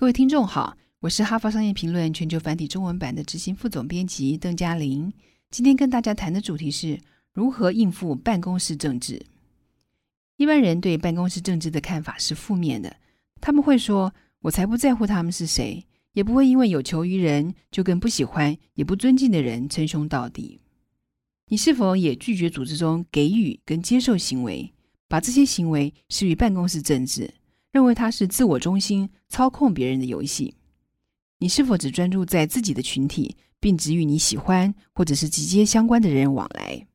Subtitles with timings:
[0.00, 5.12] 各位听众好，我是哈佛商业评论全球繁体中文版的执行副总编辑邓嘉玲。
[5.50, 6.96] 今天跟大家谈的主题是
[7.32, 9.20] 如何应付办公室政治。
[10.36, 12.96] 一般人对办公室政治的看法是负面的，
[13.40, 20.60] 他们会说：“我才不在乎他们是谁，也不会因为有求于人就跟不喜欢也不尊敬的人称兄道弟。”
[21.50, 24.72] 你是否也拒绝组织中给予跟接受行为，
[25.08, 27.34] 把这些行为视为办公室政治，
[27.70, 30.54] 认为它是自我中心、操控别人的游戏？
[31.38, 36.86] 你是否只专注在自己的群体，并只与你喜欢或者是直接相关的人往来？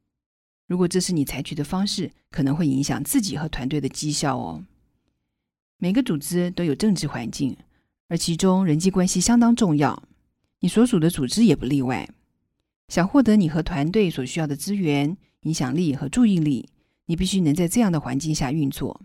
[0.68, 4.64] 如果这是你采取的方式，可能会影响自己和团队的绩效哦。
[5.78, 7.56] 每个组织都有政治环境，
[8.08, 10.04] 而其中人际关系相当重要，
[10.60, 12.10] 你所属的组织也不例外。
[12.88, 16.68] 想获得你和团队所需要的资源、影响力和注意力，
[17.06, 19.02] 你必须能在这样的环境下运作。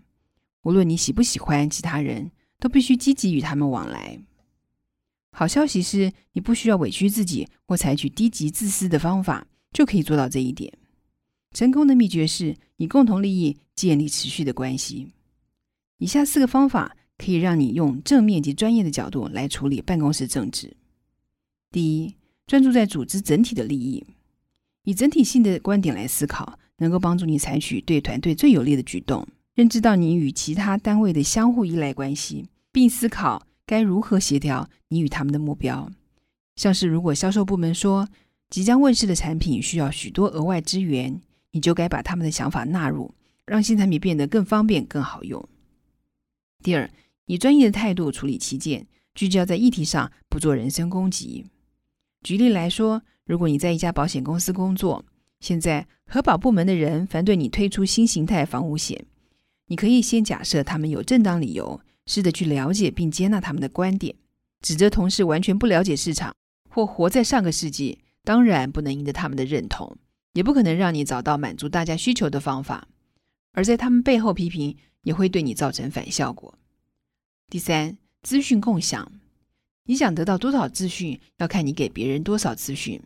[0.62, 4.18] 无论你喜不喜欢其他人，都必须积极与他们往来。
[5.32, 10.72] 好消息是，你不需要委屈自己或采取低级自私的方法，就可以做到这一点。
[11.52, 15.12] 成功的秘诀是以共同利益建立持续的关系。
[15.98, 20.76] 以下四个方法可以让你用正面及专业的角度来处理办公室政治。
[21.70, 22.14] 第一。
[22.48, 24.02] 专注在组织整体的利益，
[24.84, 29.28] 以整体性的观点来思考，能够帮助你采取对团队最有利的举动。
[29.58, 35.90] 认知到你与其他单位的相互依赖关系，并思考该如何协调你与他们的目标。
[36.54, 38.08] 像是如果销售部门说
[38.50, 41.20] 即将问世的产品需要许多额外资源，
[41.50, 43.12] 你就该把他们的想法纳入，
[43.46, 45.44] 让新产品变得更方便、更好用。
[46.62, 46.88] 第二，
[47.26, 48.86] 以专业的态度处理旗舰，
[49.16, 51.44] 聚焦在议题上，不做人身攻击。
[52.22, 55.04] 举例来说，如果你在一家保险公司工作，
[55.40, 59.04] 现在核保部门的人反对你推出新形态防务险，
[59.68, 64.14] 你可以先假设他们有正当理由，试着去了解并接纳他们的观点。
[64.60, 66.34] 指责同事完全不了解市场
[66.68, 69.96] 或活在上个世纪，当然不能赢得他们的认同，
[70.32, 72.88] 也不可能让你找到满足大家需求的方法。
[73.52, 76.52] 而在他们背后批评，也会对你造成反效果。
[77.48, 79.12] 第三，资讯共享。
[79.84, 83.00] 你想得到多少资讯，要看你给别人多少资讯。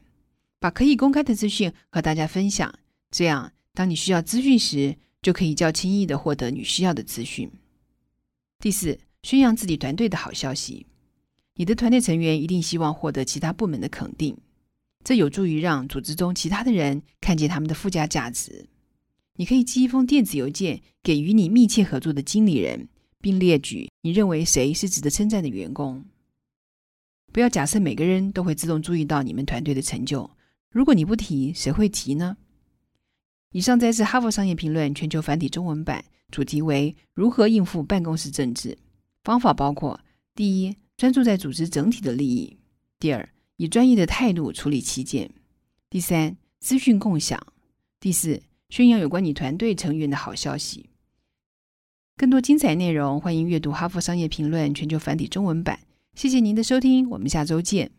[0.59, 2.73] 把可以公开的资讯和大家分享，
[3.11, 7.51] 这样当你需要资讯时，就可以较轻易的获得你需要的资讯。
[8.59, 10.87] 第四，宣扬自己团队的好消息。
[11.55, 14.37] 你的团队成员一定希望获得其他部门的肯定，
[15.05, 18.67] 这有助于让组织中其他的人看见他们的附加价值。
[19.37, 22.89] 你可以寄一封电子邮件给与你密切合作的经理人，
[23.21, 26.05] 并列举你认为谁是值得称赞的员工。
[27.33, 30.31] 不要假设每个人都会自动注意到你们团队的成就。
[30.71, 32.37] 如果你不提，谁会提呢？
[33.53, 38.77] 以上摘自《哈佛商业评论》全球繁体中文版，主题为如何应付办公室政治。
[39.23, 40.01] 方法包括：
[40.35, 42.57] 第一，专注在组织整体的利益；
[42.99, 45.29] 第二，以专业的态度处理旗舰；
[45.91, 47.39] 第三，资讯共享；
[48.01, 50.87] 第四，宣扬有关你团队成员的好消息。
[52.17, 55.79] 更多精彩内容，欢迎阅读《哈佛商业评论》全球繁体中文版。
[56.15, 57.91] 谢谢您的收听，我们下周见。